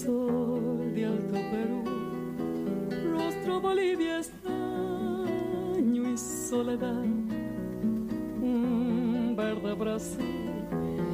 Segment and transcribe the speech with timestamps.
[0.00, 1.82] sol de Alto Perú,
[3.12, 7.04] rostro Bolivia extraño y soledad,
[8.40, 10.24] un verde Brasil.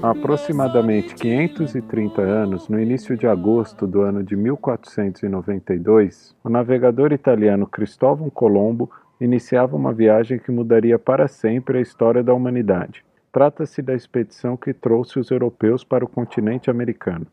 [0.00, 8.30] Aproximadamente 530 anos, no início de agosto do ano de 1492, o navegador italiano Cristóvão
[8.30, 8.88] Colombo
[9.20, 13.04] iniciava uma viagem que mudaria para sempre a história da humanidade.
[13.32, 17.26] Trata-se da expedição que trouxe os europeus para o continente americano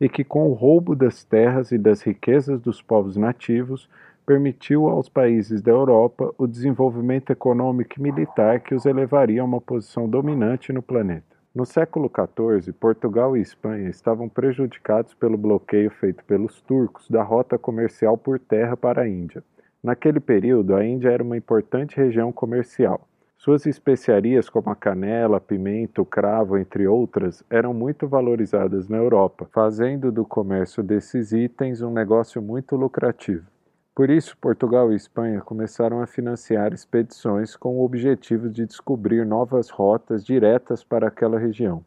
[0.00, 3.88] e que, com o roubo das terras e das riquezas dos povos nativos,
[4.24, 9.60] permitiu aos países da Europa o desenvolvimento econômico e militar que os elevaria a uma
[9.60, 11.36] posição dominante no planeta.
[11.54, 17.58] No século XIV, Portugal e Espanha estavam prejudicados pelo bloqueio feito pelos turcos da rota
[17.58, 19.42] comercial por terra para a Índia.
[19.82, 23.00] Naquele período, a Índia era uma importante região comercial.
[23.40, 30.10] Suas especiarias, como a canela, pimenta, cravo, entre outras, eram muito valorizadas na Europa, fazendo
[30.10, 33.46] do comércio desses itens um negócio muito lucrativo.
[33.94, 39.70] Por isso, Portugal e Espanha começaram a financiar expedições com o objetivo de descobrir novas
[39.70, 41.84] rotas diretas para aquela região.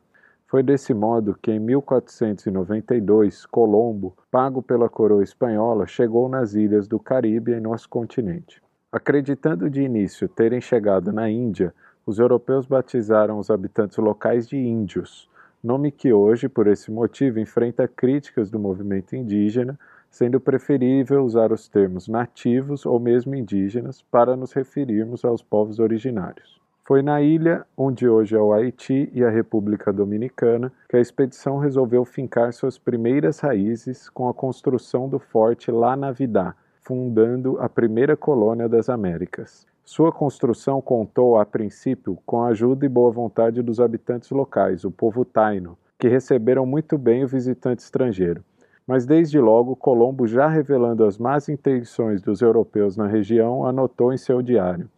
[0.48, 6.98] Foi desse modo que, em 1492, Colombo, pago pela coroa espanhola, chegou nas ilhas do
[6.98, 8.62] Caribe em nosso continente.
[8.92, 11.74] Acreditando de início terem chegado na Índia,
[12.06, 15.30] os europeus batizaram os habitantes locais de índios,
[15.64, 21.70] nome que hoje, por esse motivo, enfrenta críticas do movimento indígena, sendo preferível usar os
[21.70, 26.60] termos nativos ou mesmo indígenas para nos referirmos aos povos originários.
[26.84, 31.60] Foi na ilha, onde hoje é o Haiti e a República Dominicana, que a expedição
[31.60, 38.18] resolveu fincar suas primeiras raízes com a construção do forte La Navidad, fundando a primeira
[38.18, 39.66] colônia das Américas.
[39.84, 44.92] Sua construção contou, a princípio, com a ajuda e boa vontade dos habitantes locais, o
[44.92, 48.44] povo taino, que receberam muito bem o visitante estrangeiro.
[48.88, 54.18] Mas desde logo, Colombo, já revelando as más intenções dos europeus na região, anotou em
[54.18, 54.90] seu diário: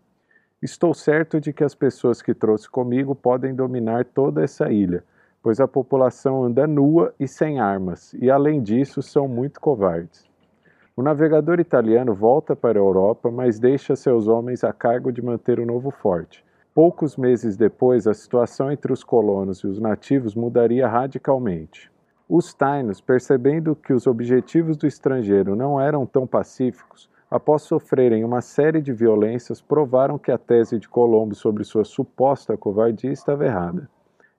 [0.62, 5.04] Estou certo de que as pessoas que trouxe comigo podem dominar toda essa ilha,
[5.42, 10.33] pois a população anda nua e sem armas, e além disso são muito covardes.
[10.96, 15.60] O navegador italiano volta para a Europa, mas deixa seus homens a cargo de manter
[15.60, 16.46] o novo forte.
[16.72, 21.92] Poucos meses depois, a situação entre os colonos e os nativos mudaria radicalmente.
[22.30, 28.42] Os tainos, percebendo que os objetivos do estrangeiro não eram tão pacíficos, após sofrerem uma
[28.42, 33.90] série de violências, provaram que a tese de Colombo sobre sua suposta covardia estava errada.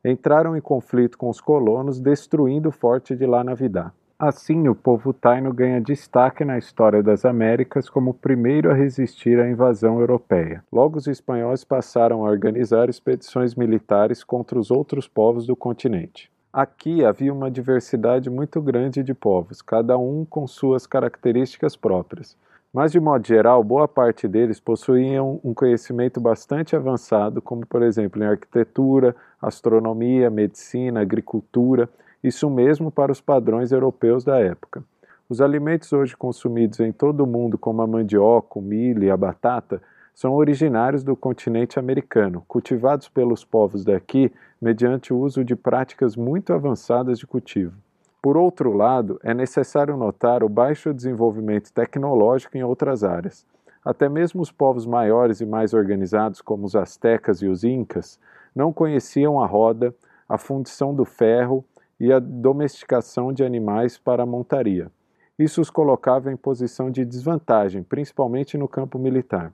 [0.05, 3.91] Entraram em conflito com os colonos, destruindo o forte de La Navidad.
[4.17, 9.41] Assim, o povo taino ganha destaque na história das Américas como o primeiro a resistir
[9.41, 10.63] à invasão europeia.
[10.73, 16.31] Logo, os espanhóis passaram a organizar expedições militares contra os outros povos do continente.
[16.53, 22.37] Aqui havia uma diversidade muito grande de povos, cada um com suas características próprias.
[22.73, 28.23] Mas, de modo geral, boa parte deles possuíam um conhecimento bastante avançado, como, por exemplo,
[28.23, 31.89] em arquitetura, astronomia, medicina, agricultura,
[32.25, 34.83] isso mesmo para os padrões europeus da época.
[35.29, 39.17] Os alimentos hoje consumidos em todo o mundo, como a mandioca, o milho e a
[39.17, 39.83] batata,
[40.15, 46.55] são originários do continente americano, cultivados pelos povos daqui mediante o uso de práticas muito
[46.55, 47.75] avançadas de cultivo.
[48.23, 53.45] Por outro lado, é necessário notar o baixo desenvolvimento tecnológico em outras áreas.
[53.85, 58.19] Até mesmo os povos maiores e mais organizados, como os astecas e os incas,
[58.55, 59.95] não conheciam a roda,
[60.27, 61.63] a fundição do ferro
[61.99, 64.91] e a domesticação de animais para a montaria.
[65.39, 69.53] Isso os colocava em posição de desvantagem, principalmente no campo militar.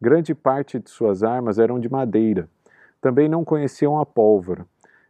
[0.00, 2.48] Grande parte de suas armas eram de madeira.
[3.00, 4.66] Também não conheciam a pólvora.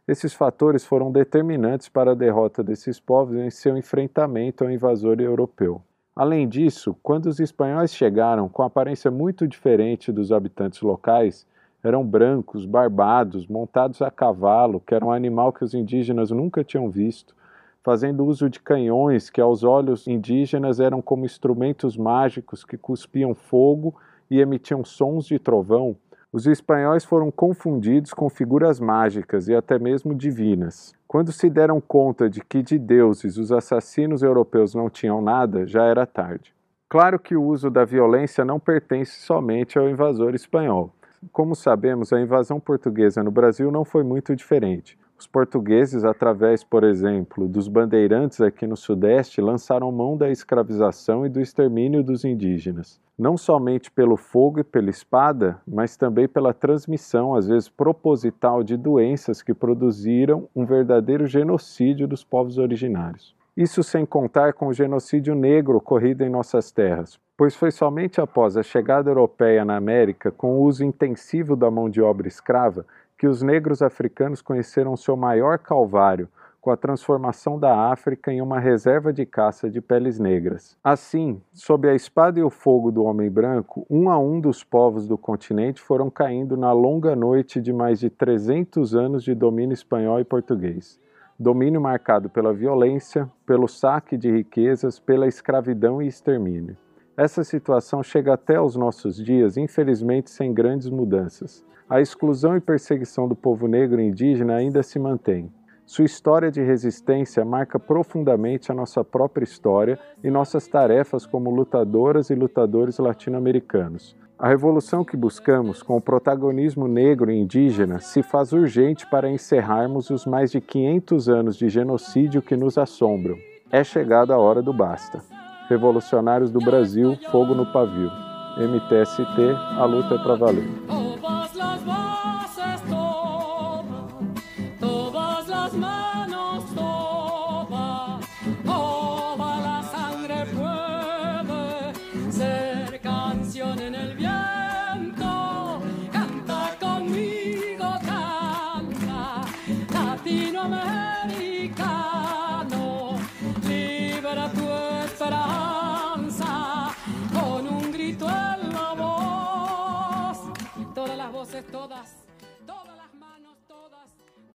[0.07, 5.81] Esses fatores foram determinantes para a derrota desses povos em seu enfrentamento ao invasor europeu.
[6.15, 11.45] Além disso, quando os espanhóis chegaram com aparência muito diferente dos habitantes locais,
[11.87, 16.89] eram brancos, barbados, montados a cavalo, que era um animal que os indígenas nunca tinham
[16.89, 17.35] visto,
[17.83, 23.95] fazendo uso de canhões que aos olhos indígenas eram como instrumentos mágicos que cuspiam fogo
[24.29, 25.95] e emitiam sons de trovão,
[26.31, 30.93] os espanhóis foram confundidos com figuras mágicas e até mesmo divinas.
[31.07, 35.85] Quando se deram conta de que de deuses os assassinos europeus não tinham nada, já
[35.85, 36.53] era tarde.
[36.89, 40.91] Claro que o uso da violência não pertence somente ao invasor espanhol.
[41.31, 44.97] Como sabemos, a invasão portuguesa no Brasil não foi muito diferente.
[45.19, 51.29] Os portugueses, através, por exemplo, dos bandeirantes aqui no Sudeste, lançaram mão da escravização e
[51.29, 57.33] do extermínio dos indígenas, não somente pelo fogo e pela espada, mas também pela transmissão,
[57.33, 63.35] às vezes proposital, de doenças que produziram um verdadeiro genocídio dos povos originários.
[63.55, 68.57] Isso sem contar com o genocídio negro ocorrido em nossas terras, pois foi somente após
[68.57, 72.83] a chegada europeia na América, com o uso intensivo da mão de obra escrava,
[73.15, 76.27] que os negros africanos conheceram seu maior calvário,
[76.59, 80.75] com a transformação da África em uma reserva de caça de peles negras.
[80.83, 85.07] Assim, sob a espada e o fogo do homem branco, um a um dos povos
[85.07, 90.19] do continente foram caindo na longa noite de mais de 300 anos de domínio espanhol
[90.19, 90.99] e português
[91.39, 96.75] domínio marcado pela violência, pelo saque de riquezas, pela escravidão e extermínio.
[97.17, 101.65] Essa situação chega até aos nossos dias, infelizmente sem grandes mudanças.
[101.89, 105.51] A exclusão e perseguição do povo negro e indígena ainda se mantém.
[105.83, 112.29] Sua história de resistência marca profundamente a nossa própria história e nossas tarefas como lutadoras
[112.29, 114.15] e lutadores latino-americanos.
[114.37, 120.11] A revolução que buscamos, com o protagonismo negro e indígena, se faz urgente para encerrarmos
[120.11, 123.37] os mais de 500 anos de genocídio que nos assombram.
[123.71, 125.36] É chegada a hora do basta.
[125.69, 128.11] Revolucionários do Brasil, fogo no pavio.
[128.57, 130.96] MTST, a luta é para valer.